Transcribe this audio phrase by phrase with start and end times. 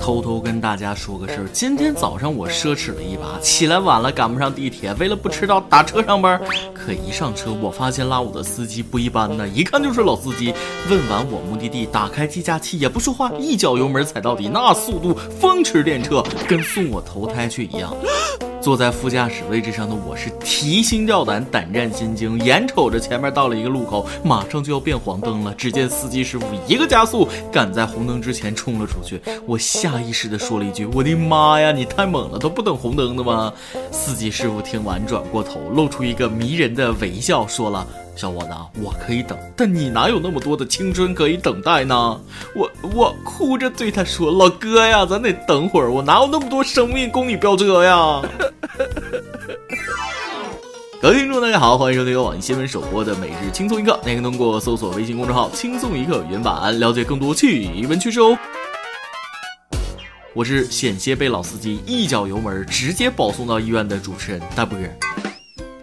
[0.00, 6.40] 偷偷跟大家说个事儿，今天早上我奢侈了一把，起来晚了赶不上地铁，为了不迟到打车上班。
[6.72, 10.54] 可一上车，我发现拉我的司机不一般呢，一看就是老司机。
[10.88, 17.94] 问完我目的地，打开计价器也不说话，一脚油门踩到底，那速度风驰电掣，跟送我投胎去一样。
[18.60, 25.54] 坐在副驾驶位置上的我是提心吊胆、胆战心惊，眼瞅着前面到了一个路口，马上就要变黄灯了。
[25.54, 29.20] 只见司机师傅一个加速，赶在红灯之前冲了出去。
[29.46, 33.52] 我下意识地说了一句：“我的妈呀，你太猛了，都不等红灯的吗？”
[33.92, 37.86] 司机师傅听完转过头，露出一个迷人的微笑，说了。
[38.18, 38.48] 小伙子，
[38.82, 42.20] 我可以等，但你哪有那么多的青春可以等待呢？
[42.52, 48.20] 我我哭着对他说：“老哥呀，咱得等会儿，我哪有那么多生命供你飙车呀？”
[51.00, 58.36] 各位听众，大家好，欢迎收听由网易新闻首播的《每日轻松一刻》，您可以通过搜索微信公众号“轻松一刻”原版了解更多趣闻趣事哦。
[60.34, 64.76] 我是险些被老司机一脚油门直接保送到医院的主持人大波。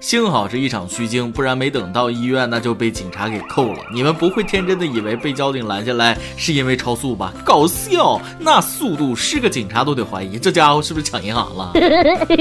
[0.06, 3.80] 幸好是一场虚惊，不然没等到医院，那就被警察给扣了。
[3.92, 7.34] 你们不会天真的以为被交警拦下来是因为超速吧？
[7.44, 11.74] 搞笑，那速度是个警察都得怀疑，这家伙是不是抢银行了？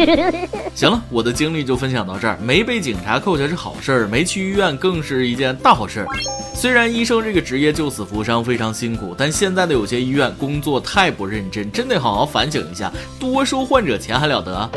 [0.76, 6.06] 行了，我的经历就分享到这儿，没被警察扣下是好事儿，没去医院更是一件大好事儿。
[6.52, 14.70] 虽然医生这个职业救死扶伤非常辛苦，但现在的有些医院工作太不认真，真得好好反省一下，多收患者钱还了得？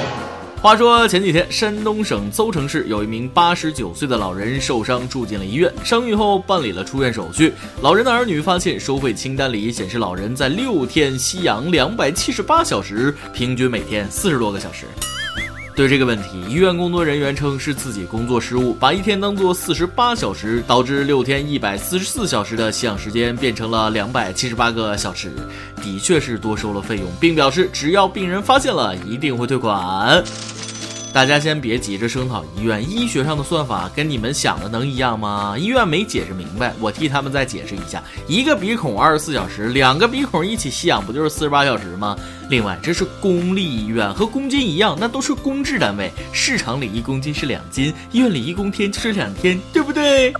[0.59, 7.53] 话说前几天，山东省邹城市有一名八十九岁的老人受伤住进了医院，伤愈后办理了出院手续。
[7.81, 14.87] 老人的儿女发现收费清单里显示，老人在六天吸氧两百七十八小时，平均每天四十多个小时。
[15.77, 25.31] 对这个问题，医院工作人员称是自己工作失误，把一天当做四十八小时，导致六天一百四十四小时的吸氧时间变成了两百七十八个小时，
[25.79, 30.23] 的确是多收了费用，并表示只要病人发现了，一定会退款。
[31.13, 35.55] 大家先别急着声讨医院，医学上的算法跟你们想的能一样吗？
[35.57, 42.15] 医院没解释明白，我替他们再解释一下：一个鼻孔二十四小时，两个鼻孔一起吸氧，不就是四十八小时吗？
[42.49, 46.11] 另外，这是公立医院，和公斤一样，那都是公制单位。
[46.31, 50.31] 市场里一公斤是两斤，医院里一公天就是两天，对不对？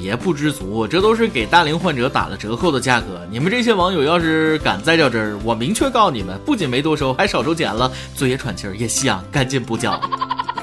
[0.00, 3.20] 别不知足，这都是给大龄患者打了折扣的价格。
[3.30, 10.00] 你们这些网友要是敢再较真儿，我明确告诉你们，不仅没多收，还少收钱了，嘴也喘气儿，也吸氧，赶紧补缴。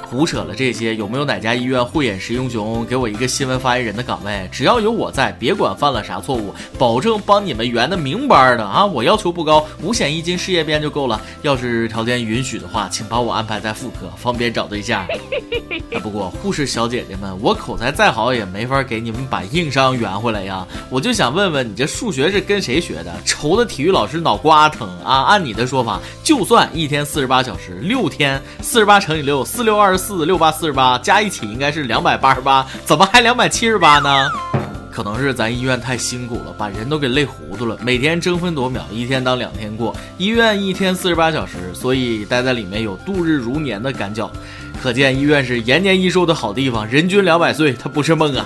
[0.09, 4.47] 胡扯了这些，有没有哪家医院慧眼识英雄，给我一个新闻发言人的岗位？
[4.51, 8.85] 只要有我在，别管犯了啥错误，保证帮你们圆的明白的啊！
[8.85, 11.19] 我要求不高，五险一金、事业编就够了。
[11.41, 15.05] 要是条件允许的话，请把我安排在妇科，方便找对象。
[16.01, 20.65] 不过护士小姐姐们，我口才再好也没法给你们把硬伤圆回来呀。
[20.89, 23.13] 我就想问问你，这数学是跟谁学的？
[23.25, 25.23] 愁的体育老师脑瓜疼啊！
[25.23, 34.29] 按你的说法，就算一天四十八小时，六天四十八乘以六，四六二十四，六八四十八，加一起应该是两百八十八，怎么还两百七十八呢？
[34.91, 39.95] 可能是咱医院太辛苦了，把人都给累糊涂了，每天争分夺秒，一天当两天过。
[40.17, 44.29] 医院一天四十八小时，所以待在里面有度日如年的感觉。
[44.81, 48.45] 可见医院是延年益寿的好地方，人均两百岁，它不是梦啊！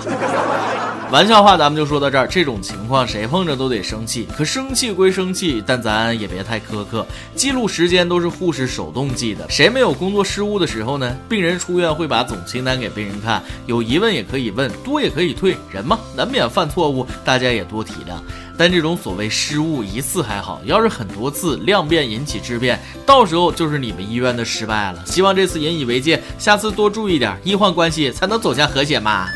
[1.12, 4.26] 玩笑话咱们就说到这儿，这种情况谁碰着都得生气。
[4.34, 7.06] 可生气归生气，但咱也别太苛刻。
[7.36, 11.14] 记录时间都是护士手动记的，谁没有工作失误的时候呢？
[11.28, 15.54] 病人出院会把总清单给病人看，有疑问也可以问，多也可以退。
[15.70, 18.14] 人嘛，难免犯错误，大家也多体谅。
[18.56, 25.04] 但这种所谓失误一次还好，要是很多次，量变引起质变，到时候就是你们医院的失败了。
[25.04, 29.28] 希望这次引以为戒，下次多注意点，医患关系才能走向和谐嘛。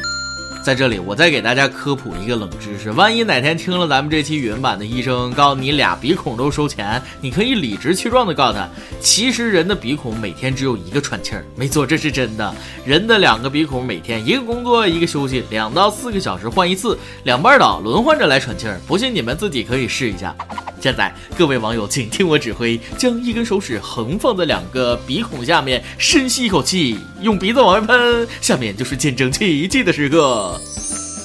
[0.66, 8.68] 在这里，我再给大家科普一个冷知识：万一哪天听了咱们这期语音版的医生告诉你俩鼻孔都收钱，你可以理直气壮的告诉他，
[9.00, 11.44] 其实人的鼻孔每天只有一个喘气儿。
[11.54, 12.52] 没错，这是真的。
[12.84, 18.80] 人的两个鼻孔每天一个工作一个休息，两到四个小时换一次，两半倒轮换着来喘气儿。
[18.88, 20.34] 不信你们自己可以试一下。
[20.80, 30.60] 现在各位网友，请听我指挥，将一根手指横放在两个鼻孔下面，深吸一口气，用鼻子往外喷，下面就是见证奇迹的时刻。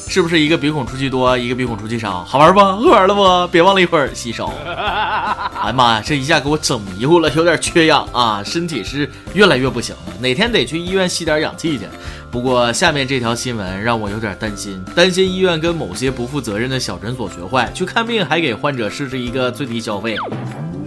[0.09, 2.21] 是不是一个鼻孔出气多，一个鼻孔出气少？
[2.25, 2.59] 好玩不？
[2.59, 3.47] 好玩了不？
[3.49, 4.51] 别忘了一会儿洗手。
[4.65, 11.85] 哎呀妈呀，这一下给我整迷糊了，有点缺氧啊，身体是越来越不行了，哪天得去医院吸点氧气去。
[12.31, 20.15] 不过下面这条新闻让我有点担心，担心医院跟某些不负责任的小诊所学坏，去看病还给患者设置一个最低消费。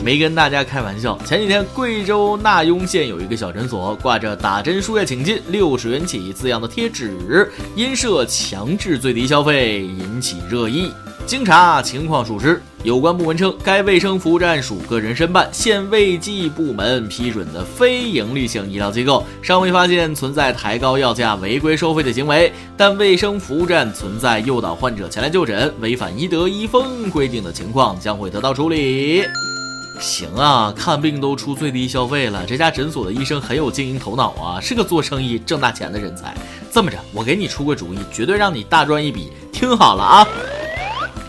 [0.02, 10.90] 没跟大家开玩笑，前几天贵州纳雍县有一个小诊所，挂着“打针输液请进，六十元起”字样的贴纸，因设强制最低消费，引起热议。
[11.26, 12.60] 经查，情况属实。
[12.82, 22.52] 有关部门称，该卫生服务站属个人申办、县卫计部门批准的非营利性医疗机构，尚未发现存在抬高药价、违规收费的行为。
[22.76, 29.24] 但卫生服务站存在诱导患者前来就诊、违反医德医风规定的情况，将会得到处理。
[29.98, 36.34] 行啊，看病都出最低消费了，这家诊所的医生很有经营头脑啊，是个做生意挣大钱的人才。
[36.70, 39.32] 这么着，我给你出个主意，绝对让你大赚一笔。
[39.52, 40.28] 听好了啊！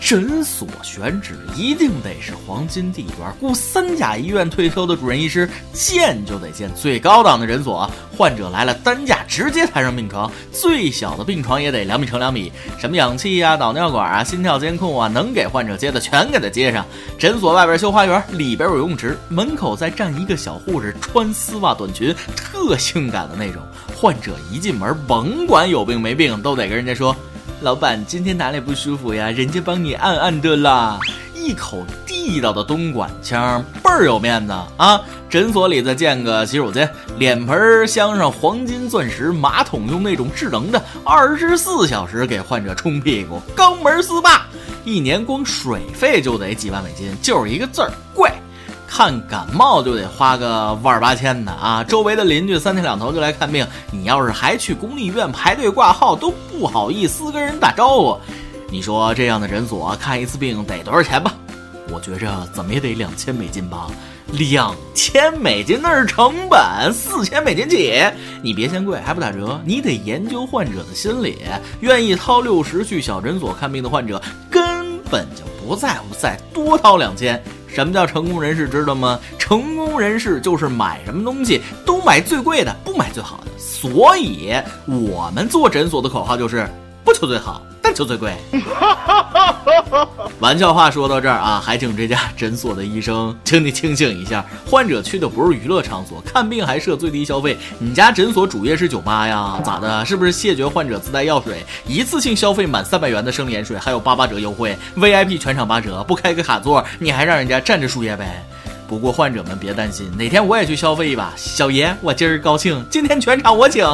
[0.06, 7.90] 诊所选址一定得是黄金地段，雇三甲医院退休的主任医师，建就得建最高档的诊所。
[8.16, 12.52] 患者来了，担架直接抬上病床，最小的病床也得两米乘两米。
[12.78, 16.86] 什么氧气啊、导尿管啊、心跳监控啊，能给患者接的全给他接上。
[17.18, 23.60] 诊所外边修花园，里边有泳池，门口再站一个小护士，穿丝袜短裙，特性感的那种。
[23.96, 27.16] 患者一进门，甭管有病没病，都得跟人家说。
[27.62, 29.30] 老板，今天哪里不舒服呀？
[29.30, 31.00] 人家帮你按按的啦。
[31.34, 35.00] 一口地道的东莞腔，倍儿有面子啊！
[35.30, 44.40] 诊所里再建个洗手间，脸盆镶上黄金钻石，马桶用那种智能的，二十四小时给患者冲屁股，肛门 SPA，
[44.84, 47.90] 一年光水费就得几万美金，就是一个字儿。
[48.96, 51.84] 看感冒就得花个万八千的啊！
[51.84, 58.18] 周围的邻居三天两头就来看病，你要是还去公立医院排队挂号，都不好意思跟人打招呼。
[58.70, 61.34] 你说这样的诊所看一次病得多少钱吧？
[61.92, 63.86] 我觉着怎么也得两千美金吧。
[64.32, 68.02] 两千美金那是成本，四千美金起。
[68.40, 71.36] 你别嫌贵还不打折，你得研究患者的心理。
[71.80, 74.18] 愿意掏六十去小诊所看病的患者，
[74.50, 77.44] 根本就不在乎再多掏两千。
[77.76, 78.66] 什么叫成功人士？
[78.66, 79.20] 知道吗？
[79.38, 83.50] 成功人士就是买什么东西都买最贵的，不买最好的。
[83.58, 84.54] 所以，
[84.86, 86.66] 我们做诊所的口号就是
[87.04, 87.60] 不求最好。
[87.94, 88.32] 就最贵。
[90.38, 94.44] 玩笑话说到这儿啊，还请这家诊所的医生，请你清醒一下。
[94.66, 97.56] 患者去的不是娱乐场所，看病还设最低消费。
[97.78, 99.58] 你家诊所主业是酒吧呀？
[99.64, 100.04] 咋的？
[100.04, 101.64] 是不是谢绝患者自带药水？
[101.86, 106.04] 一次性消费满三百元的生理盐水还有八八折优惠，VIP 全场八折。
[106.04, 108.44] 不开个卡座，你还让人家站着输液呗？
[108.86, 111.32] 不过患者们别担心，哪天我也去消费一把。
[111.34, 113.84] 小爷，我今儿高兴，今天全场我请。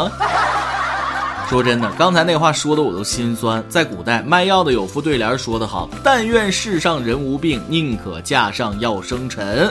[1.48, 3.62] 说真的，刚才那话说的我都心酸。
[3.68, 9.70] 在古代卖药的有副对联说得好：“但愿世上人无病，宁可架上药生尘。”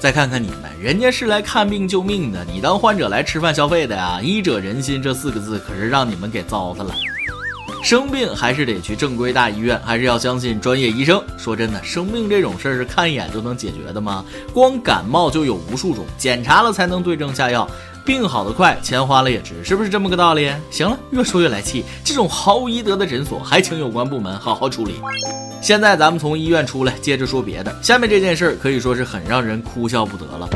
[0.00, 4.20] 再看看你们，人家是来看病救命的，你当患者来吃饭消费的呀？
[4.22, 6.94] 医者仁心这四个字可是让你们给糟蹋了。
[7.82, 11.22] 生病还是得去正规大医院，还是要相信专业医生。
[11.36, 14.24] 说真的，生病这种事儿是看一眼就能解决的吗？
[14.52, 17.68] 光感冒就有无数种，检查了才能对症下药。
[18.08, 20.50] 病好的快，钱花了也值，是不是这么个道理？
[20.70, 24.94] 行了，越说越来气，这种毫无医德的诊所，还请有关部门好好处理。
[25.60, 27.76] 现在咱们从医院出来，接着说别的。
[27.82, 30.48] 下面这件事可以说是很让人哭笑不得了。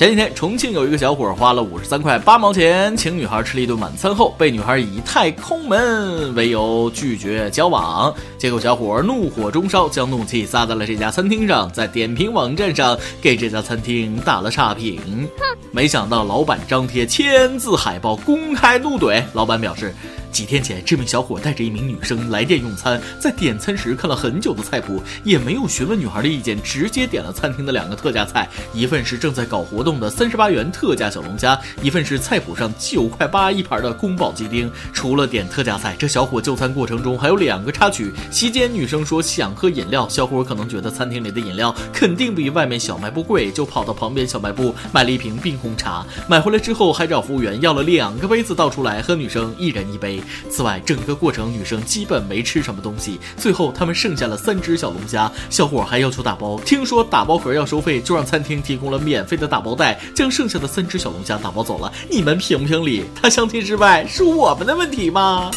[0.00, 8.10] 前几天，重庆有一个小伙花了五十三块八毛钱请女孩吃了一顿晚餐后，被女孩以太空门为由拒绝交往。
[8.38, 15.28] 结果小伙怒火中烧，将怒气撒在了这家餐厅上，在点评网站上给这家餐厅打了差评。
[15.70, 19.22] 没想到老板张贴签字海报，公开怒怼。
[19.34, 19.94] 老板表示。
[20.30, 34.70] 几天前，这名小伙带着一名女生来店用餐，在点餐时看了很久的菜谱，也没有询问女孩的意见，直接点了餐厅的两个特价菜，一份是正在搞活动的三十八元特价小龙虾，一份是菜谱上九块八一盘的宫保鸡丁。
[34.92, 38.12] 除了点特价菜，这小伙就餐过程中还有两个插曲。
[38.30, 46.06] 席间，女生说想喝饮料，小伙可能觉得餐厅里的饮料肯定比外面小卖部贵，就跑到旁边小卖部买了一瓶冰红茶。
[46.28, 50.19] 买回来之后，还找服务员要了两个杯子倒出来，和女生一人一杯。
[50.48, 53.18] 此外，整个过程女生基本没吃什么东西。
[53.36, 56.58] 最后他们剩下了三只小龙虾，小伙还要求打包。
[56.60, 61.92] 听说打包盒要收费，就让餐厅提供了免费的打包袋，将剩下的三只小龙虾打包走了。
[62.10, 63.04] 你们评评理？
[63.20, 65.50] 他相亲失败是我们的问题吗？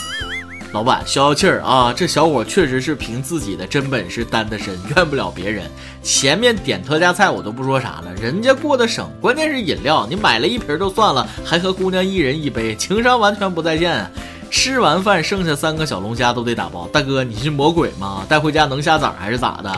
[0.72, 1.94] 老板消消气儿啊！
[1.96, 5.70] 这小伙确实是凭自己的真本事担的身，怨不了别人。
[6.02, 9.08] 前面点特价菜我都不说啥了，人家过得省。
[9.22, 14.12] 关键是饮料，你买了一瓶就算了，还和姑娘一人一杯，情商完全不在线。
[14.54, 18.24] 吃完饭剩下三个小龙虾都得打包，大哥你是魔鬼吗？
[18.30, 19.76] 带回家能下崽还是咋的？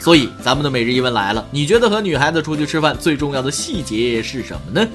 [0.00, 4.88] 所以咱们的每日一问来了，你觉得和女孩子出去吃饭最重要的细节是什么呢？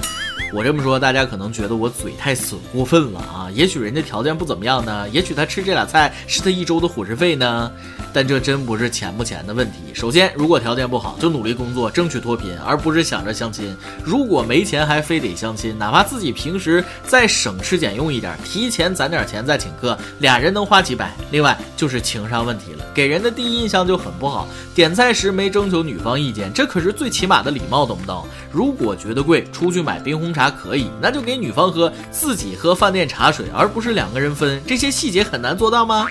[0.54, 3.50] 我这么说，大家可能觉得我嘴太损过分了啊。
[3.54, 7.72] 也许人家条件不怎么样呢，也许他吃这俩菜是他一周的伙食费呢。
[8.14, 9.94] 但这真不是钱不钱的问题。
[9.94, 13.76] 首先，如果条件不好，就努力工作，争取脱贫，而不是想着相亲。
[14.06, 21.12] 如果没钱还非得相亲，哪怕自己平时再省吃俭用一点，提前攒点钱再请客，俩人能花几百。
[21.32, 24.48] 另外就是情商问题了，给人的第一印象就很不好。
[24.74, 28.26] 点菜时没征求女方意见，这可是最起码的礼貌，懂不懂？
[28.50, 34.62] 如果觉得贵，出去买冰红茶可以，那就给女方喝，自己喝饭店茶水，而不是两个人分。
[34.68, 36.06] 这些细节很难做到吗？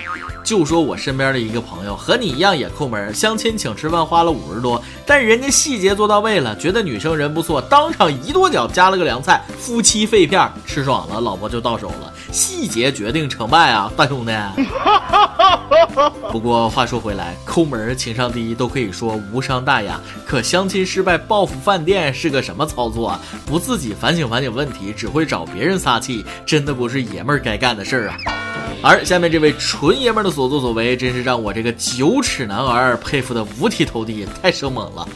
[0.45, 12.13] 就说我身边的一个朋友和你一样也抠门，相亲请吃饭花了五十多，但人家细节做到位了，觉得女生人不错，当场一跺脚加了个凉菜，夫妻肺片吃爽了，老婆就到手了。
[12.31, 14.31] 细节决定成败啊，大兄弟。
[16.31, 23.19] 不过话说回来，抠门情商低都可以说无伤大雅，可相亲失败报复饭店是个什么操作啊？
[23.47, 28.44] 不自己反省反省问题，只会找别人撒气，真的不是爷们儿该干的事儿啊。
[28.81, 35.07] 而下面这位纯爷们的所作所为，真是让我这个九尺男儿佩服的五体投地，太生猛了。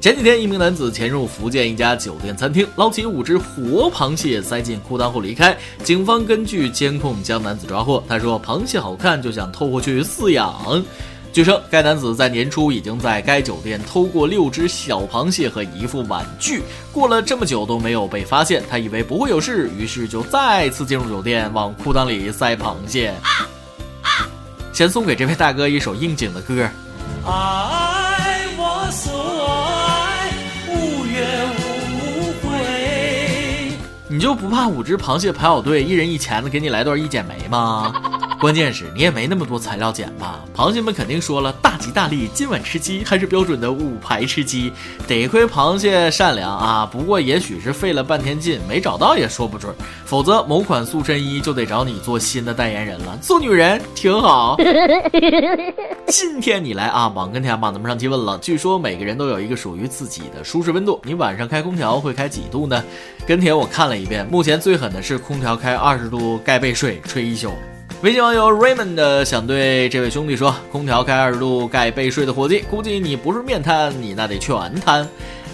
[0.00, 5.56] 前几天，一名男子潜入福建一家酒店餐厅，捞起五只活螃蟹塞进裤裆后离开。
[5.82, 8.00] 警方根据监控将男子抓获。
[8.08, 10.54] 他说：“螃蟹好看，就想偷过去饲养。”
[11.30, 23.14] 据称，该男子在年初已经在该酒店偷过六只小螃蟹和一副玩具，过了这么久都没有被发现，他以为不会有事，于是就再次进入酒店，往裤裆里塞螃蟹。
[24.72, 26.68] 先送给这位大哥一首应景的歌。
[27.24, 30.32] 爱我所爱，
[30.68, 31.50] 无怨
[31.94, 33.72] 无悔。
[34.08, 37.92] 你就不怕五只螃蟹排好队，一人一钳子给你来段一剪梅吗？
[38.40, 40.44] 关键是你也没那么多材料剪吧？
[40.54, 44.72] 螃蟹们肯定说了，大吉大利，今晚吃鸡还是标准的五排吃鸡。
[45.08, 53.18] 得亏螃蟹善良啊，不过也许是费了半天劲没找到也说不准，否则某款塑身衣就得找你做新的代言人了。
[53.20, 54.56] 做女人挺好。
[56.06, 62.84] 今天你来啊，网跟天马咱们上期问了，据说每个人都有一个属于自己的舒适温度，你晚上开空调会开几度呢？
[63.26, 67.52] 跟帖我看了一遍，目前最狠的是空调开二十度盖被睡吹一宿。
[68.00, 75.04] 微信网友 Raymond 想对这位兄弟说：“空调开二十度盖被睡的伙计，估计你不是面瘫，你那得全瘫。”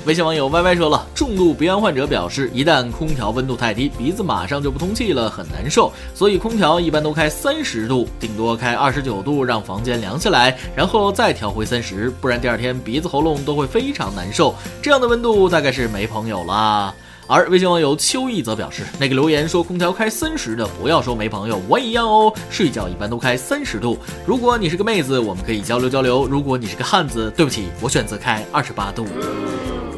[0.05, 5.91] 微信网友 Y Y 说了：“重度鼻炎患者表示，一旦空调温度太低，鼻子马上就不通气了，很难受。
[6.15, 14.55] 所以空调一般都开三十度，顶多开二十九度，让房间凉下来，然后再调回三十，不然第二天鼻子喉咙都会非常难受。
[14.83, 16.95] 这样的温度大概是没朋友了。”
[17.27, 22.33] 而微信网友秋意则表示，那个留言说空调开三十的，不要说没朋友，我一样哦。
[22.51, 23.99] 睡觉一般都开三十度。
[24.27, 29.07] 如果你是个妹子，我们可以交流交流；如果你是个汉子，对不起，我选择开二十八度。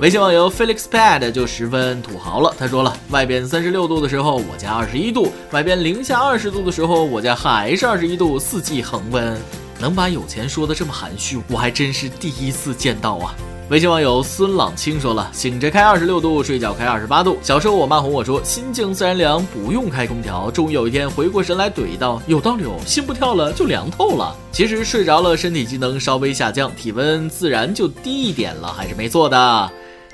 [0.01, 9.37] 微信网友 Felix Pad 就十分土豪了，他说了，外边三十六度的时候，我家二十一度；外边零下二十度的时候，我家还是二十一度，四季恒温。
[9.79, 13.35] 能把有钱说的这么含蓄，我还真是第一次见到啊。
[13.69, 17.37] 微信网友孙朗清说了：“醒着开二十六度，睡觉开二十八度。
[17.43, 20.49] 小时候我妈哄我说，心静自然凉，不用开空调。
[20.53, 24.37] 终于有一天回过神来怼道：有道理哦，心不跳了就凉透了。
[24.53, 29.71] 其实睡着了，身体机能稍微下降，体温自然就低一点了，还是没错的。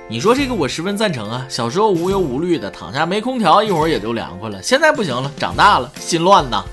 [0.09, 1.45] 你说这个我十分赞成啊。
[1.47, 4.63] 小时候无忧无虑的躺下没空调，一会儿也就凉快了。
[4.63, 6.65] 现在不行了，长大了心乱呐。”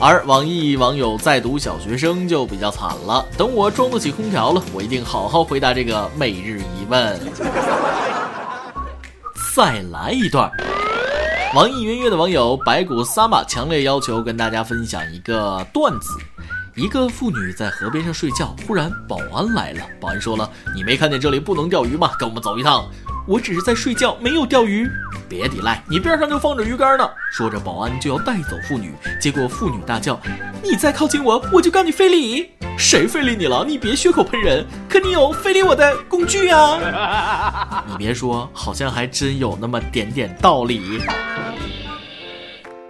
[0.00, 3.26] 而网易网友在读小学生就比较惨了。
[3.36, 7.20] 等我装得起空调了，我一定好好回答这个每日疑问。
[9.56, 10.48] 再来一段。
[11.54, 16.16] 网易云音乐的网友白骨萨玛强烈要求跟大家分享一个段子：
[16.76, 19.80] 一个妇女在河边上睡觉，忽然保安来了。
[20.00, 22.12] 保安说了：“你没看见这里不能钓鱼吗？
[22.20, 22.88] 跟我们走一趟。”
[23.28, 24.90] 我只是在睡觉，没有钓鱼。
[25.28, 27.06] 别抵赖，你边上就放着鱼竿呢。
[27.30, 30.18] 说着，保安就要带走妇女，结果妇女大叫
[30.64, 32.52] ：“你再靠近我，我就告你非礼！
[32.78, 33.66] 谁非礼你了？
[33.68, 37.84] 你别血口喷人，可你有非礼我的工具啊！
[37.86, 41.02] 你别说，好像还真有那么点点道理。”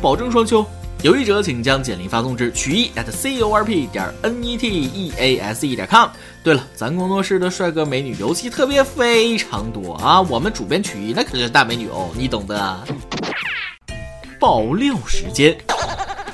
[0.00, 0.64] 保证双休，
[1.02, 6.08] 有意者请将简历发送至曲艺 at c o r p 点 n e t e a s e 点 com。
[6.42, 10.20] 对了，咱工作室的帅哥美女游戏特别非常多啊！
[10.22, 12.84] 我们主编曲艺那可是大美女哦，你懂的。
[14.38, 15.56] 爆料时间。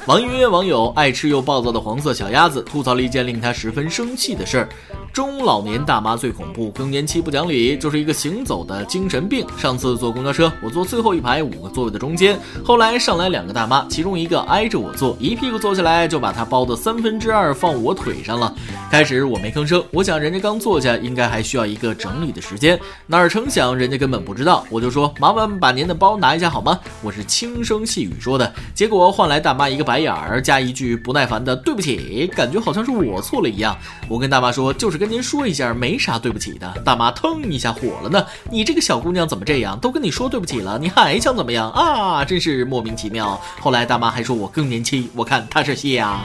[0.06, 4.68] 网易云网友爱吃又暴躁的黄色小鸭子吐槽了一件令他十分生气的事儿。
[5.12, 9.46] 中老年大妈最恐怖，更年期不讲理，就是一个行走的精神病。
[9.58, 18.54] 上次坐公交车，我坐最后一排五个座位的中间，后来上来两个大妈，其中一个挨着我坐，一屁股坐下来就把它包的三分之二放我腿上了。
[18.90, 26.80] 开始我没吭声，我想人家刚坐下，应该还需要一个整理的时间，哪成想人家根本不知道，我就说麻烦把您的包拿一下好吗？
[27.02, 33.76] 我是轻声细语说的，结果换来大妈一个白眼儿加一句不耐烦的对不起，感觉好像是我错了一样。
[34.08, 35.01] 我跟大妈说就是。
[35.02, 36.72] 跟您说一下，没啥对不起的。
[36.84, 39.76] 大妈腾一下火了呢，你这个小姑娘怎么这样？
[39.80, 42.24] 都跟你说对不起了，你还想怎么样啊？
[42.24, 43.40] 真是莫名其妙。
[43.60, 46.20] 后来大妈还说我更年期，我看她是瞎。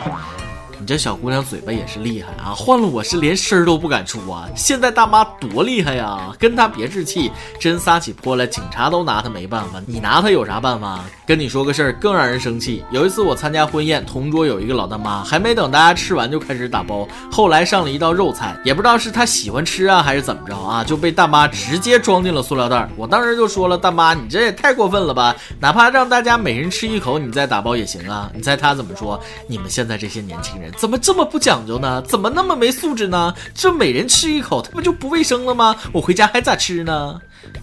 [0.80, 2.54] 你这小姑娘嘴巴也是厉害啊！
[2.56, 4.48] 换了我是连声儿都不敢出啊！
[4.56, 9.82] 现在大妈多厉害呀，跟她别置气，真撒起泼来，警察都拿她没办法。
[9.88, 11.04] 你拿她有啥办法？
[11.26, 12.84] 跟你说个事儿，更让人生气。
[12.92, 17.08] 有一次我参加婚宴，同桌有一个老大妈，还没等大家吃完就开始打包。
[17.32, 22.88] 后来上了一道肉菜，也不知道是她喜欢吃啊，还是怎么着啊，就被大妈直接装进了塑料袋。
[22.96, 25.36] 我当时就说了，大妈，你这也太过分了吧！
[25.60, 28.30] 哪怕让大家每人吃一口，你再打包也行啊。
[28.36, 29.20] 你猜她怎么说？
[29.48, 30.67] 你们现在这些年轻人。
[30.76, 32.02] 怎么这么不讲究呢？
[32.02, 33.34] 怎么那么没素质呢？
[33.54, 35.76] 这每人吃一口，他不就不卫生了吗？
[35.92, 37.22] 我回家还咋吃呢？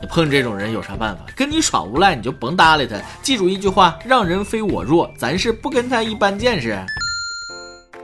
[0.09, 1.25] 碰这种人有啥办法？
[1.37, 2.97] 跟你耍无赖你就甭搭理他。
[3.23, 6.79] 记住一句话：让人非我弱，咱是不跟他一般见识。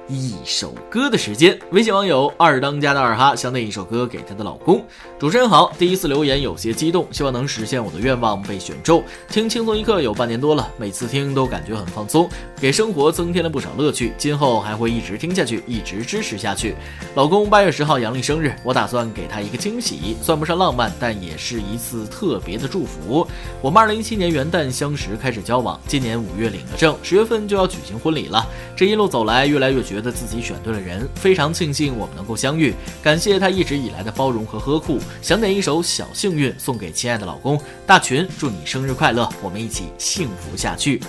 [0.08, 4.84] 一首歌的时间，微信网友二当家的二哈想点一首歌给她的老公。
[5.20, 9.04] 主持人好，第一次留言有些激动，希望能实现我的愿望被选中。
[9.28, 12.26] 听轻松一刻有半年多了，每次听都感觉很放松，
[12.58, 14.14] 给生活增添了不少乐趣。
[14.16, 16.74] 今后还会一直听下去，一直支持下去。
[17.16, 23.28] 老公八月十号阳历生日，我打算给他一个惊喜，算不上浪漫，但也是一次特别的祝福。
[23.60, 28.42] 我们二零一七年元旦相识，开始交往，今年五月领了证，十月份就要举行婚礼了。
[28.74, 30.00] 这一路走来，越来越觉。
[30.00, 34.98] 得自己选对了人，非常庆幸我们能够相遇，感谢他一直以来的包容和呵护。
[35.22, 41.00] 想点一首《小幸运》送给亲爱的老公大群，祝你生日快乐，我们一起幸福下去。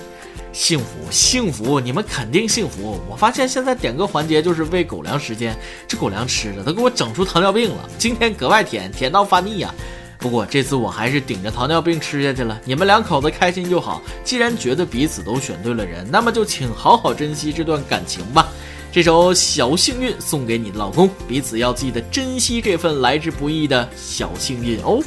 [0.54, 3.00] 幸福，幸福，你们肯定幸福。
[3.10, 9.74] 我发现现在点歌环节就是喂狗粮时间，这狗粮吃的都给我整出糖尿病了，今天格外甜，甜到发腻呀。
[10.18, 12.60] 不过这次我还是顶着糖尿病吃下去了。
[12.64, 14.02] 你们两口子开心就好。
[14.24, 18.48] 既然觉得彼此都选对了人，那么就请好好珍惜这段感情吧。
[18.94, 25.02] 这首小幸运送给你的老公，彼此要记得珍惜这份来之不易的小幸运哦。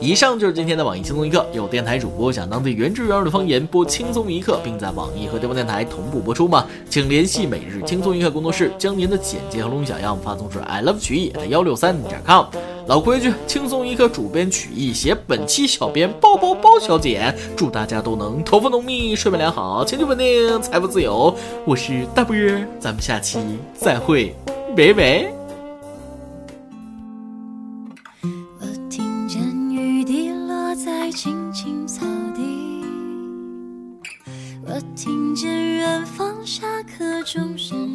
[0.00, 6.66] 以上就是今天的网易轻松一刻，有电台主播想当地原汁原味的方言播轻松一刻，并在网易和地方电台同步播出吗？
[6.90, 12.46] 请联系每日轻松一刻工作室，将您的简介和录音小样发送至 i love 曲艺的幺六三点 com。
[12.86, 21.34] 老规矩，轻松一刻主编曲艺写本期小编包包包小姐，祝大家都能头发浓密，睡眠良好，情绪稳定，财富自由。
[21.64, 23.38] 我是大波儿，咱们下期
[23.74, 24.34] 再会，
[24.76, 25.45] 拜拜。
[34.76, 37.85] 我听见远方下课钟声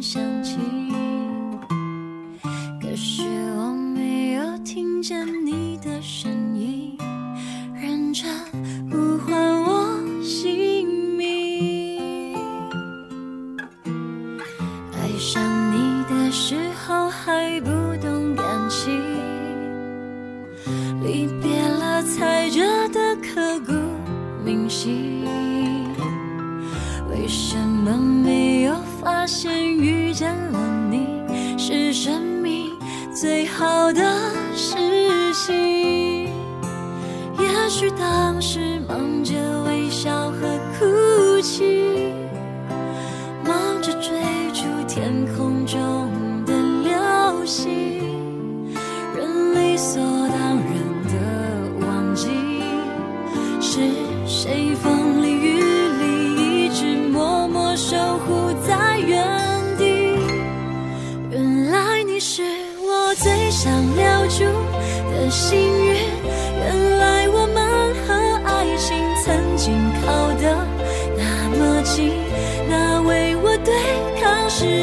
[37.82, 39.61] 许当时忙着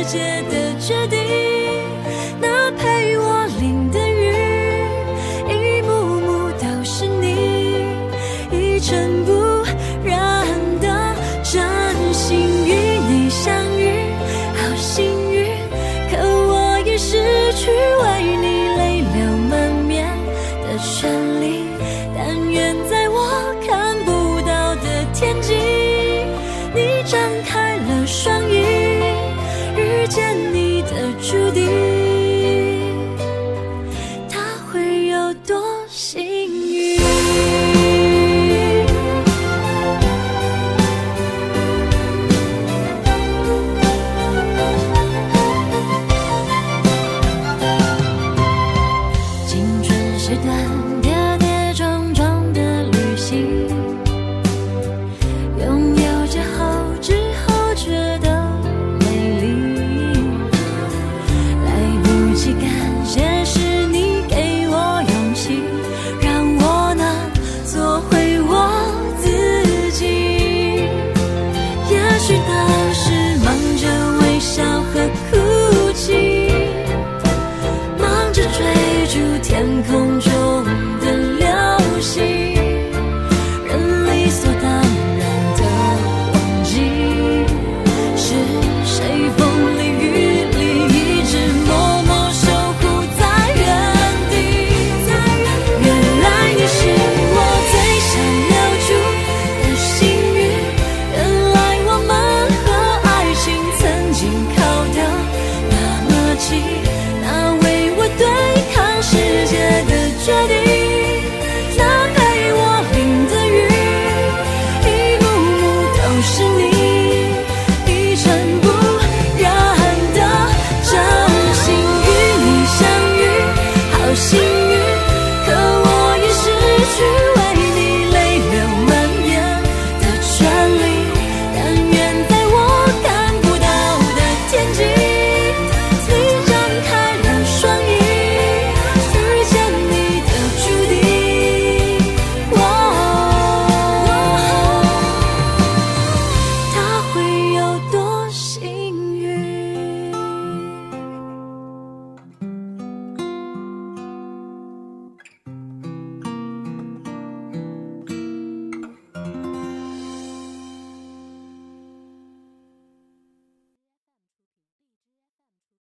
[0.10, 0.68] 界的